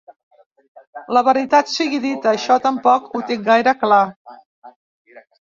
La 1.17 1.21
veritat 1.27 1.69
sigui 1.73 1.99
dita, 2.07 2.31
això 2.39 2.57
tampoc 2.65 3.07
ho 3.13 3.23
tinc 3.29 3.45
gaire 3.51 3.77
clar. 3.85 4.01